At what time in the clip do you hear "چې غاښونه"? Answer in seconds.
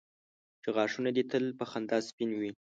0.61-1.09